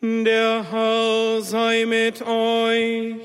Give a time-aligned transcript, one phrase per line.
[0.00, 3.16] Der Herr sei mit euch.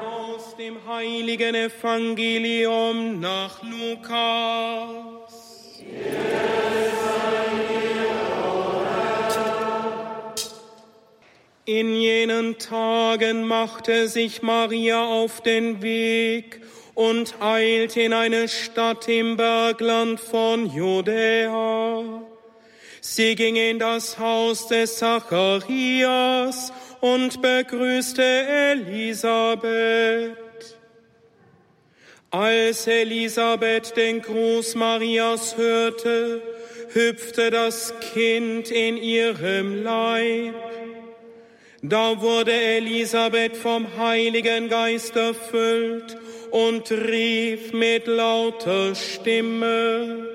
[0.00, 5.10] Aus dem heiligen Evangelium nach Lukas.
[11.64, 16.60] In jenen Tagen machte sich Maria auf den Weg
[17.00, 22.20] und eilte in eine Stadt im Bergland von Judäa.
[23.00, 28.22] Sie ging in das Haus des Zacharias und begrüßte
[28.72, 30.36] Elisabeth.
[32.30, 36.42] Als Elisabeth den Gruß Marias hörte,
[36.92, 40.69] hüpfte das Kind in ihrem Leib.
[41.82, 46.16] Da wurde Elisabeth vom Heiligen Geist erfüllt
[46.50, 50.28] und rief mit lauter Stimme,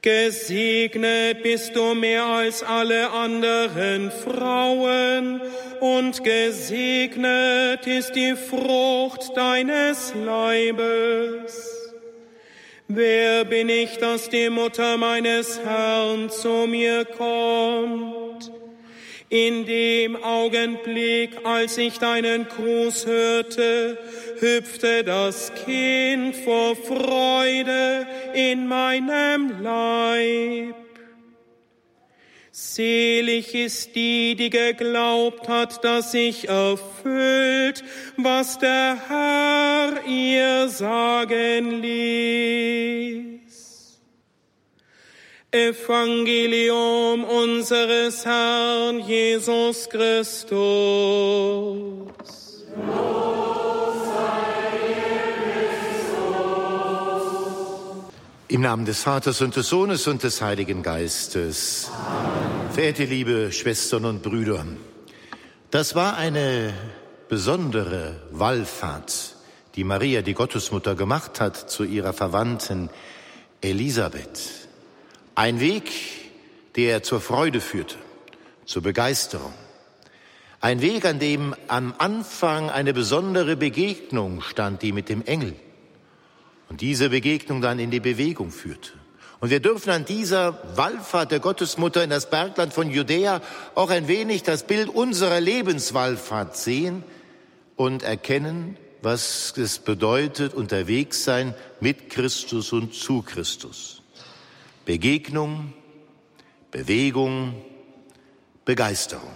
[0.00, 5.40] Gesegnet bist du mehr als alle anderen Frauen
[5.80, 11.92] und gesegnet ist die Frucht deines Leibes.
[12.86, 18.27] Wer bin ich, dass die Mutter meines Herrn zu mir kommt?
[19.30, 23.98] In dem Augenblick, als ich deinen Gruß hörte,
[24.40, 30.74] hüpfte das Kind vor Freude in meinem Leib.
[32.50, 37.84] Selig ist die, die geglaubt hat, dass sich erfüllt,
[38.16, 43.27] was der Herr ihr sagen ließ.
[45.50, 50.60] Evangelium unseres Herrn Jesus Christus.
[58.48, 61.90] Im Namen des Vaters und des Sohnes und des Heiligen Geistes.
[61.96, 62.70] Amen.
[62.70, 64.66] Verehrte liebe Schwestern und Brüder,
[65.70, 66.74] das war eine
[67.30, 69.34] besondere Wallfahrt,
[69.76, 72.90] die Maria, die Gottesmutter, gemacht hat zu ihrer Verwandten
[73.62, 74.67] Elisabeth.
[75.38, 75.92] Ein Weg,
[76.74, 77.94] der zur Freude führte,
[78.64, 79.54] zur Begeisterung.
[80.60, 85.54] Ein Weg, an dem am Anfang eine besondere Begegnung stand, die mit dem Engel.
[86.68, 88.90] Und diese Begegnung dann in die Bewegung führte.
[89.38, 93.40] Und wir dürfen an dieser Wallfahrt der Gottesmutter in das Bergland von Judäa
[93.76, 97.04] auch ein wenig das Bild unserer Lebenswallfahrt sehen
[97.76, 103.97] und erkennen, was es bedeutet, unterwegs sein mit Christus und zu Christus.
[104.88, 105.74] Begegnung,
[106.70, 107.62] Bewegung,
[108.64, 109.34] Begeisterung.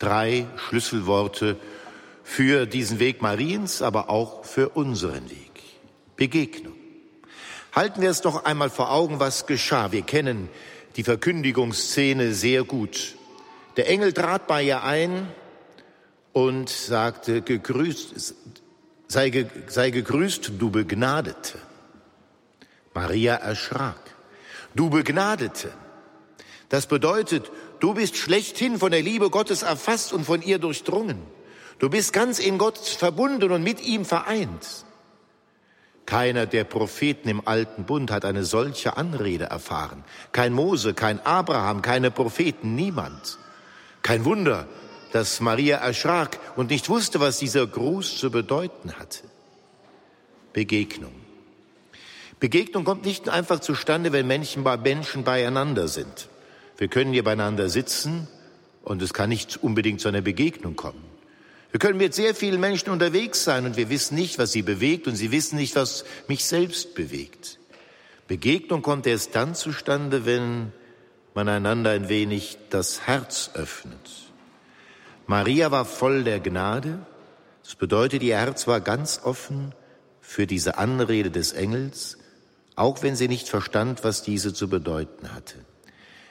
[0.00, 1.56] Drei Schlüsselworte
[2.24, 5.52] für diesen Weg Mariens, aber auch für unseren Weg.
[6.16, 6.74] Begegnung.
[7.76, 9.92] Halten wir es doch einmal vor Augen, was geschah.
[9.92, 10.48] Wir kennen
[10.96, 13.14] die Verkündigungsszene sehr gut.
[13.76, 15.28] Der Engel trat bei ihr ein
[16.32, 18.34] und sagte, gegrüßt,
[19.06, 21.56] sei, sei gegrüßt, du Begnadete.
[22.94, 24.10] Maria erschrak.
[24.74, 25.72] Du Begnadete.
[26.68, 27.50] Das bedeutet,
[27.80, 31.20] du bist schlechthin von der Liebe Gottes erfasst und von ihr durchdrungen.
[31.80, 34.84] Du bist ganz in Gott verbunden und mit ihm vereint.
[36.06, 40.04] Keiner der Propheten im alten Bund hat eine solche Anrede erfahren.
[40.32, 43.38] Kein Mose, kein Abraham, keine Propheten, niemand.
[44.02, 44.66] Kein Wunder,
[45.12, 49.22] dass Maria erschrak und nicht wusste, was dieser Gruß zu bedeuten hatte.
[50.52, 51.19] Begegnung.
[52.40, 56.28] Begegnung kommt nicht einfach zustande, wenn Menschen bei Menschen beieinander sind.
[56.78, 58.26] Wir können hier beieinander sitzen
[58.82, 61.04] und es kann nicht unbedingt zu einer Begegnung kommen.
[61.70, 65.06] Wir können mit sehr vielen Menschen unterwegs sein und wir wissen nicht, was sie bewegt
[65.06, 67.58] und sie wissen nicht, was mich selbst bewegt.
[68.26, 70.72] Begegnung kommt erst dann zustande, wenn
[71.34, 74.00] man einander ein wenig das Herz öffnet.
[75.26, 77.00] Maria war voll der Gnade.
[77.62, 79.74] Das bedeutet, ihr Herz war ganz offen
[80.22, 82.16] für diese Anrede des Engels
[82.80, 85.56] auch wenn sie nicht verstand, was diese zu bedeuten hatte.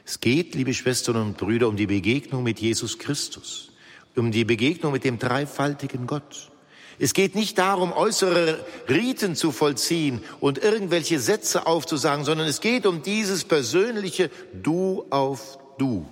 [0.04, 3.72] Es geht, liebe Schwestern und Brüder, um die Begegnung mit Jesus Christus,
[4.16, 6.50] um die Begegnung mit dem dreifaltigen Gott.
[6.98, 12.88] Es geht nicht darum, äußere Riten zu vollziehen und irgendwelche Sätze aufzusagen, sondern es geht
[12.88, 16.07] um dieses persönliche Du auf Du.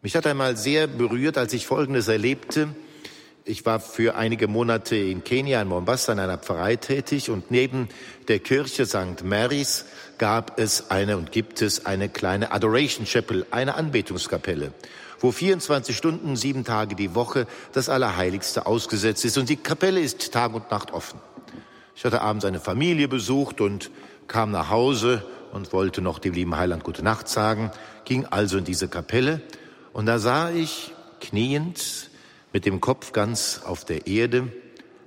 [0.00, 2.68] Mich hat einmal sehr berührt, als ich Folgendes erlebte.
[3.48, 7.88] Ich war für einige Monate in Kenia, in Mombasa, in einer Pfarrei tätig und neben
[8.26, 9.22] der Kirche St.
[9.22, 9.84] Mary's
[10.18, 14.72] gab es eine und gibt es eine kleine Adoration Chapel, eine Anbetungskapelle,
[15.20, 20.32] wo 24 Stunden, sieben Tage die Woche das Allerheiligste ausgesetzt ist und die Kapelle ist
[20.32, 21.20] Tag und Nacht offen.
[21.94, 23.92] Ich hatte abends eine Familie besucht und
[24.26, 27.70] kam nach Hause und wollte noch dem lieben Heiland gute Nacht sagen,
[28.06, 29.40] ging also in diese Kapelle
[29.92, 30.90] und da sah ich
[31.20, 32.10] kniend
[32.56, 34.50] mit dem Kopf ganz auf der Erde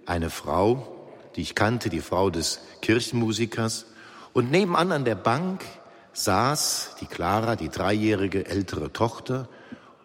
[0.05, 0.87] eine Frau,
[1.35, 3.87] die ich kannte, die Frau des Kirchenmusikers
[4.33, 5.65] und nebenan an der Bank
[6.13, 9.49] saß die Clara, die dreijährige ältere Tochter,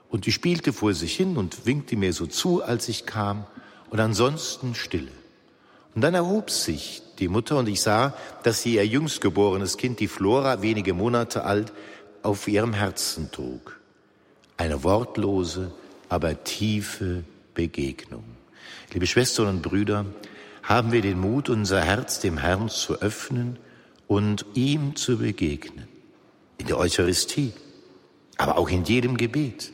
[0.08, 3.44] und die spielte vor sich hin und winkte mir so zu, als ich kam,
[3.90, 5.12] und ansonsten Stille.
[5.94, 10.00] Und dann erhob sich die Mutter und ich sah, dass sie ihr jüngst geborenes Kind,
[10.00, 11.74] die Flora, wenige Monate alt,
[12.22, 13.78] auf ihrem Herzen trug.
[14.56, 15.72] Eine wortlose,
[16.08, 17.24] aber tiefe
[17.54, 18.24] Begegnung.
[18.92, 20.06] Liebe Schwestern und Brüder,
[20.62, 23.58] haben wir den Mut, unser Herz dem Herrn zu öffnen
[24.06, 25.88] und ihm zu begegnen.
[26.58, 27.52] In der Eucharistie,
[28.38, 29.72] aber auch in jedem Gebet.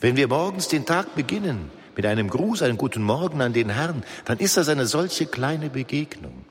[0.00, 4.02] Wenn wir morgens den Tag beginnen mit einem Gruß, einem guten Morgen an den Herrn,
[4.24, 6.44] dann ist das eine solche kleine Begegnung.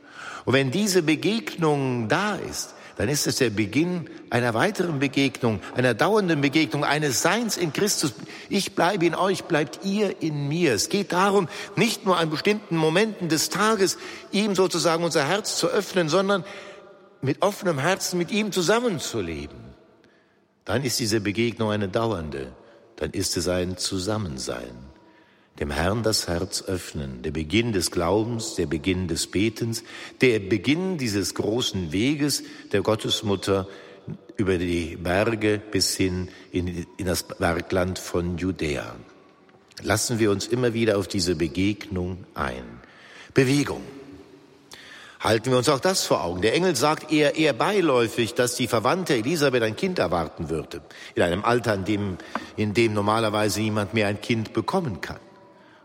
[0.45, 5.93] Und wenn diese Begegnung da ist, dann ist es der Beginn einer weiteren Begegnung, einer
[5.93, 8.13] dauernden Begegnung, eines Seins in Christus.
[8.49, 10.73] Ich bleibe in euch, bleibt ihr in mir.
[10.73, 11.47] Es geht darum,
[11.77, 13.97] nicht nur an bestimmten Momenten des Tages
[14.33, 16.43] ihm sozusagen unser Herz zu öffnen, sondern
[17.21, 19.57] mit offenem Herzen mit ihm zusammenzuleben.
[20.65, 22.51] Dann ist diese Begegnung eine dauernde,
[22.97, 24.88] dann ist es ein Zusammensein
[25.59, 29.83] dem Herrn das Herz öffnen, der Beginn des Glaubens, der Beginn des Betens,
[30.21, 33.67] der Beginn dieses großen Weges der Gottesmutter
[34.37, 38.95] über die Berge bis hin in, in das Bergland von Judäa.
[39.81, 42.63] Lassen wir uns immer wieder auf diese Begegnung ein.
[43.33, 43.83] Bewegung.
[45.19, 46.41] Halten wir uns auch das vor Augen.
[46.41, 50.81] Der Engel sagt eher, eher beiläufig, dass die Verwandte Elisabeth ein Kind erwarten würde.
[51.15, 52.17] In einem Alter, in dem,
[52.55, 55.19] in dem normalerweise niemand mehr ein Kind bekommen kann.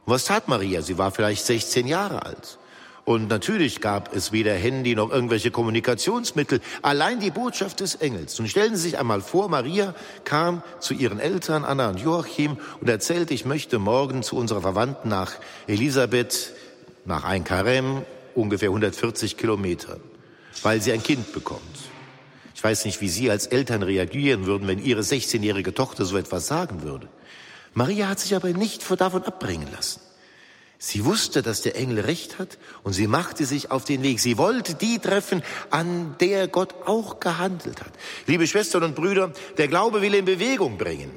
[0.04, 0.82] Und was tat Maria?
[0.82, 2.58] Sie war vielleicht 16 Jahre alt.
[3.04, 8.40] Und natürlich gab es weder Handy noch irgendwelche Kommunikationsmittel, allein die Botschaft des Engels.
[8.40, 12.88] Und stellen Sie sich einmal vor, Maria kam zu ihren Eltern, Anna und Joachim, und
[12.88, 15.32] erzählte, ich möchte morgen zu unserer Verwandten nach
[15.66, 16.54] Elisabeth,
[17.04, 18.04] nach Ein-Karem,
[18.34, 19.98] ungefähr 140 Kilometer,
[20.62, 21.60] weil sie ein Kind bekommt.
[22.54, 26.46] Ich weiß nicht, wie Sie als Eltern reagieren würden, wenn Ihre 16-jährige Tochter so etwas
[26.46, 27.08] sagen würde.
[27.74, 30.00] Maria hat sich aber nicht davon abbringen lassen.
[30.78, 34.20] Sie wusste, dass der Engel recht hat und sie machte sich auf den Weg.
[34.20, 37.92] Sie wollte die treffen, an der Gott auch gehandelt hat.
[38.26, 41.10] Liebe Schwestern und Brüder, der Glaube will in Bewegung bringen.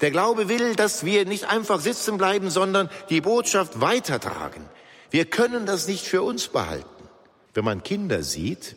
[0.00, 4.64] Der Glaube will, dass wir nicht einfach sitzen bleiben, sondern die Botschaft weitertragen.
[5.10, 6.88] Wir können das nicht für uns behalten.
[7.54, 8.74] Wenn man Kinder sieht,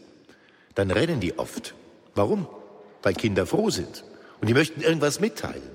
[0.75, 1.73] dann rennen die oft.
[2.13, 2.47] Warum?
[3.01, 4.03] Weil Kinder froh sind
[4.41, 5.74] und die möchten irgendwas mitteilen.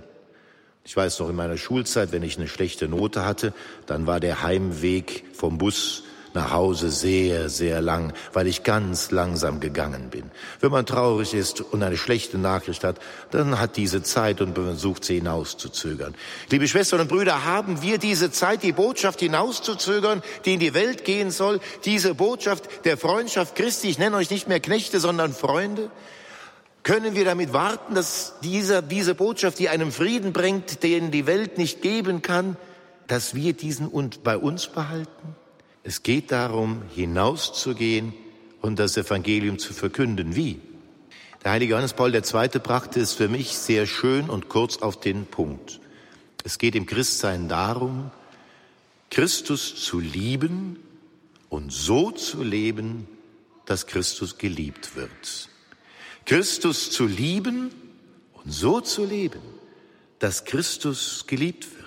[0.91, 3.53] Ich weiß noch in meiner Schulzeit, wenn ich eine schlechte Note hatte,
[3.87, 6.03] dann war der Heimweg vom Bus
[6.35, 10.33] nach Hause sehr, sehr lang, weil ich ganz langsam gegangen bin.
[10.59, 12.97] Wenn man traurig ist und eine schlechte Nachricht hat,
[13.31, 16.17] dann hat diese Zeit und versucht sie hinauszuzögern.
[16.51, 21.05] Liebe Schwestern und Brüder, haben wir diese Zeit, die Botschaft hinauszuzögern, die in die Welt
[21.05, 25.89] gehen soll, diese Botschaft der Freundschaft Christi, ich nenne euch nicht mehr Knechte, sondern Freunde,
[26.83, 31.59] können wir damit warten, dass dieser, diese Botschaft, die einem Frieden bringt, den die Welt
[31.59, 32.57] nicht geben kann,
[33.07, 35.37] dass wir diesen und bei uns behalten?
[35.83, 38.15] Es geht darum, hinauszugehen
[38.61, 40.37] und das Evangelium zu verkünden.
[40.37, 40.61] Wie?
[41.43, 42.23] Der heilige Johannes Paul II.
[42.63, 45.81] brachte es für mich sehr schön und kurz auf den Punkt.
[46.45, 48.11] Es geht im Christsein darum,
[49.11, 50.79] Christus zu lieben
[51.49, 53.09] und so zu leben,
[53.65, 55.49] dass Christus geliebt wird.
[56.27, 57.71] Christus zu lieben
[58.33, 59.41] und so zu leben,
[60.19, 61.81] dass Christus geliebt wird.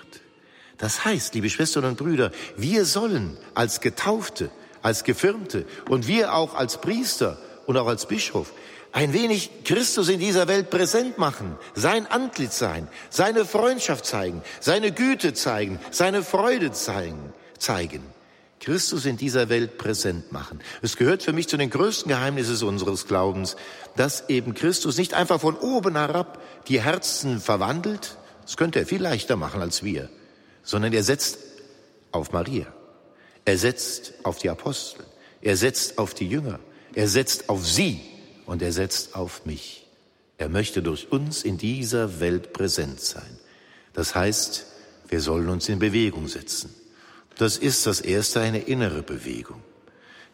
[0.78, 4.50] Das heißt, liebe Schwestern und Brüder, wir sollen als Getaufte,
[4.82, 8.52] als Gefirmte und wir auch als Priester und auch als Bischof
[8.92, 14.92] ein wenig Christus in dieser Welt präsent machen, sein Antlitz sein, seine Freundschaft zeigen, seine
[14.92, 18.13] Güte zeigen, seine Freude zeigen, zeigen.
[18.64, 20.60] Christus in dieser Welt präsent machen.
[20.80, 23.56] Es gehört für mich zu den größten Geheimnissen unseres Glaubens,
[23.94, 29.02] dass eben Christus nicht einfach von oben herab die Herzen verwandelt, das könnte er viel
[29.02, 30.08] leichter machen als wir,
[30.62, 31.38] sondern er setzt
[32.10, 32.66] auf Maria,
[33.44, 35.04] er setzt auf die Apostel,
[35.42, 36.58] er setzt auf die Jünger,
[36.94, 38.00] er setzt auf sie
[38.46, 39.86] und er setzt auf mich.
[40.38, 43.38] Er möchte durch uns in dieser Welt präsent sein.
[43.92, 44.64] Das heißt,
[45.08, 46.74] wir sollen uns in Bewegung setzen.
[47.36, 49.60] Das ist das erste eine innere Bewegung.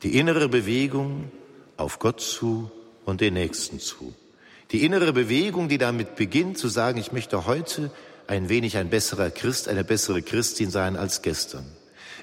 [0.02, 1.30] Die innere Bewegung
[1.76, 2.70] auf Gott zu
[3.04, 4.14] und den Nächsten zu.
[4.70, 7.90] Die innere Bewegung, die damit beginnt zu sagen, ich möchte heute
[8.26, 11.64] ein wenig ein besserer Christ, eine bessere Christin sein als gestern.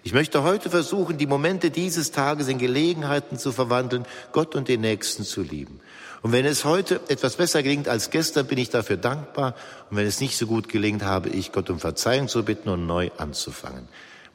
[0.03, 4.81] Ich möchte heute versuchen, die Momente dieses Tages in Gelegenheiten zu verwandeln, Gott und den
[4.81, 5.81] Nächsten zu lieben.
[6.22, 9.55] Und wenn es heute etwas besser gelingt als gestern, bin ich dafür dankbar.
[9.89, 12.86] Und wenn es nicht so gut gelingt, habe ich Gott um Verzeihung zu bitten und
[12.86, 13.88] neu anzufangen.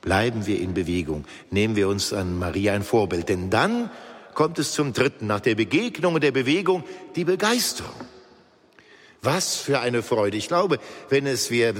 [0.02, 1.24] Bleiben wir in Bewegung.
[1.50, 3.28] Nehmen wir uns an Maria ein Vorbild.
[3.28, 3.88] Denn dann
[4.34, 6.84] kommt es zum dritten, nach der Begegnung und der Bewegung,
[7.16, 7.94] die Begeisterung.
[9.24, 10.36] Was für eine Freude.
[10.36, 11.74] Ich glaube, wenn es, wir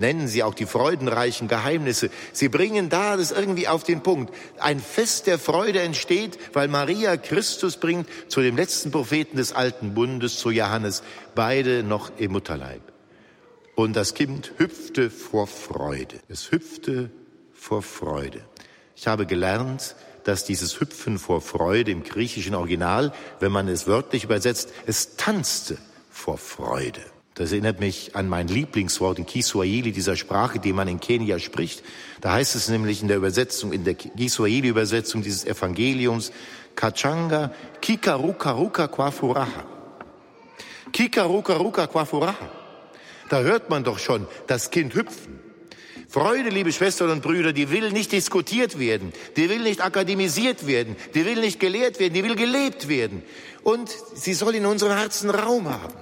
[0.00, 4.34] nennen sie auch die freudenreichen Geheimnisse, sie bringen da das irgendwie auf den Punkt.
[4.58, 9.94] Ein Fest der Freude entsteht, weil Maria Christus bringt zu dem letzten Propheten des alten
[9.94, 11.04] Bundes, zu Johannes,
[11.36, 12.82] beide noch im Mutterleib.
[13.76, 16.16] Und das Kind hüpfte vor Freude.
[16.28, 17.12] Es hüpfte
[17.62, 18.40] vor Freude.
[18.96, 24.24] Ich habe gelernt, dass dieses Hüpfen vor Freude im griechischen Original, wenn man es wörtlich
[24.24, 25.78] übersetzt, es tanzte
[26.10, 27.00] vor Freude.
[27.34, 31.84] Das erinnert mich an mein Lieblingswort in Kiswahili, dieser Sprache, die man in Kenia spricht.
[32.20, 36.32] Da heißt es nämlich in der Übersetzung, in der Kiswahili-Übersetzung dieses Evangeliums,
[36.74, 39.64] Kachanga kikarukaruka kwafuraha.
[40.92, 42.48] Kikarukaruka kwafuraha.
[43.30, 45.51] Da hört man doch schon das Kind hüpfen.
[46.12, 50.94] Freude, liebe Schwestern und Brüder, die will nicht diskutiert werden, die will nicht akademisiert werden,
[51.14, 53.22] die will nicht gelehrt werden, die will gelebt werden.
[53.62, 55.94] Und sie soll in unserem Herzen Raum haben.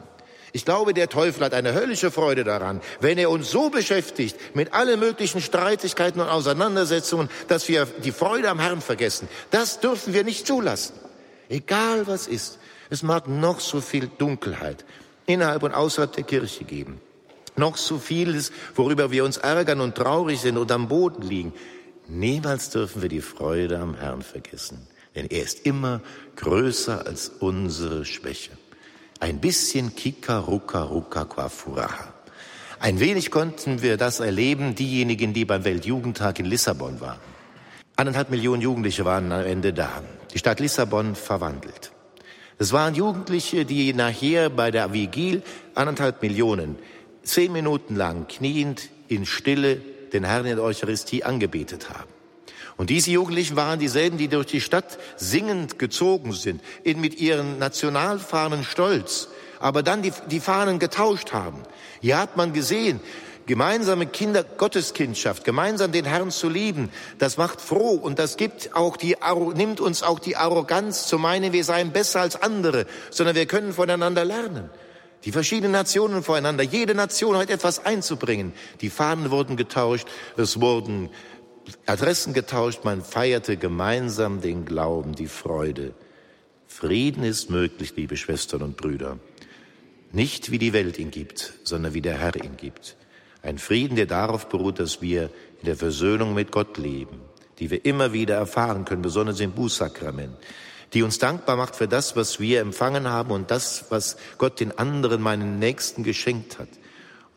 [0.52, 4.74] Ich glaube, der Teufel hat eine höllische Freude daran, wenn er uns so beschäftigt mit
[4.74, 9.28] allen möglichen Streitigkeiten und Auseinandersetzungen, dass wir die Freude am Herrn vergessen.
[9.52, 10.94] Das dürfen wir nicht zulassen.
[11.48, 12.58] Egal was ist.
[12.90, 14.84] Es mag noch so viel Dunkelheit
[15.26, 17.00] innerhalb und außerhalb der Kirche geben.
[17.60, 21.52] Noch so vieles, worüber wir uns ärgern und traurig sind und am Boden liegen.
[22.08, 24.88] Niemals dürfen wir die Freude am Herrn vergessen.
[25.14, 26.00] Denn er ist immer
[26.36, 28.52] größer als unsere Schwäche.
[29.20, 32.14] Ein bisschen Kika Ruka Ruka Quafuraha.
[32.78, 37.20] Ein wenig konnten wir das erleben, diejenigen, die beim Weltjugendtag in Lissabon waren.
[37.94, 40.02] Eineinhalb Millionen Jugendliche waren am Ende da.
[40.32, 41.92] Die Stadt Lissabon verwandelt.
[42.56, 45.42] Es waren Jugendliche, die nachher bei der Vigil
[45.74, 46.78] anderthalb Millionen
[47.32, 49.76] zehn Minuten lang kniend in Stille
[50.12, 52.10] den Herrn in der Eucharistie angebetet haben.
[52.76, 57.58] Und diese Jugendlichen waren dieselben, die durch die Stadt singend gezogen sind, in mit ihren
[57.58, 61.62] Nationalfahnen stolz, aber dann die, die Fahnen getauscht haben.
[62.00, 63.00] Hier hat man gesehen,
[63.44, 68.96] gemeinsame Kinder, Gotteskindschaft, gemeinsam den Herrn zu lieben, das macht froh und das gibt auch
[68.96, 69.16] die,
[69.54, 73.74] nimmt uns auch die Arroganz zu meinen, wir seien besser als andere, sondern wir können
[73.74, 74.70] voneinander lernen.
[75.24, 78.52] Die verschiedenen Nationen voreinander, jede Nation hat etwas einzubringen.
[78.80, 81.10] Die Fahnen wurden getauscht, es wurden
[81.86, 85.94] Adressen getauscht, man feierte gemeinsam den Glauben, die Freude.
[86.66, 89.18] Frieden ist möglich, liebe Schwestern und Brüder.
[90.12, 92.96] Nicht wie die Welt ihn gibt, sondern wie der Herr ihn gibt.
[93.42, 97.20] Ein Frieden, der darauf beruht, dass wir in der Versöhnung mit Gott leben,
[97.58, 100.36] die wir immer wieder erfahren können, besonders im Bußsakrament,
[100.92, 104.76] die uns dankbar macht für das, was wir empfangen haben und das, was Gott den
[104.76, 106.68] anderen, meinen Nächsten geschenkt hat.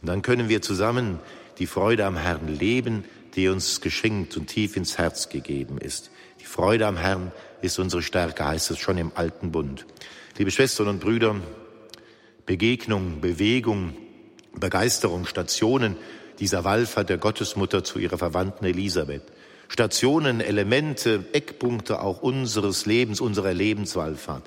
[0.02, 1.20] Und dann können wir zusammen
[1.60, 3.06] die Freude am Herrn leben,
[3.36, 6.12] die uns geschenkt und tief ins Herz gegeben ist.
[6.40, 7.32] Die Freude am Herrn
[7.62, 9.86] ist unsere Stärke, heißt es schon im alten Bund.
[10.38, 11.36] Liebe Schwestern und Brüder,
[12.46, 13.96] Begegnung, Bewegung,
[14.56, 15.96] Begeisterung, Stationen
[16.40, 19.24] dieser Wallfahrt der Gottesmutter zu ihrer Verwandten Elisabeth.
[19.68, 24.44] Stationen, Elemente, Eckpunkte auch unseres Lebens, unserer Lebenswallfahrt.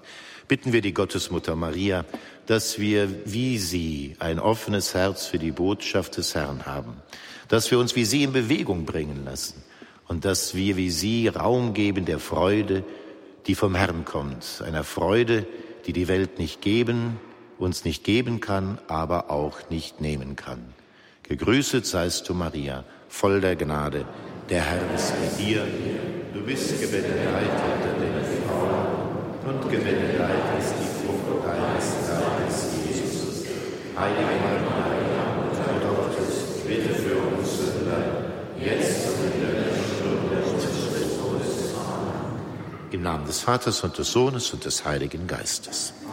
[0.49, 2.05] Bitten wir die Gottesmutter Maria,
[2.47, 7.03] dass wir wie sie ein offenes Herz für die Botschaft des Herrn haben
[7.49, 9.63] dass wir uns wie sie in Bewegung bringen lassen
[10.09, 12.85] und dass wir wie sie Raum geben der Freude,
[13.47, 15.47] die vom Herrn kommt, einer Freude,
[15.87, 17.19] die die Welt nicht geben,
[17.59, 20.75] uns nicht geben kann, aber auch nicht nehmen kann.
[21.37, 24.07] Gegrüßet seist du, Maria, voll der Gnade.
[24.49, 25.67] Der Herr ist bei dir.
[26.33, 28.17] Du bist gebenedeit unter den
[28.47, 28.87] Frauen
[29.45, 33.45] und gebenedeit ist die Frucht deines Leibes, Jesus.
[33.99, 37.51] Heilige Maria, Mutter Gottes, bitte für uns
[38.59, 41.75] jetzt und in der Stunde unseres Todes.
[42.93, 45.93] Im Namen des Vaters und des Sohnes und des Heiligen Geistes.
[46.01, 46.06] Amen.